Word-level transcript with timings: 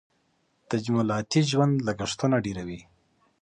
تجملاتي 0.69 1.39
ژوند 1.49 1.75
لګښتونه 1.87 2.35
ډېروي. 2.45 2.79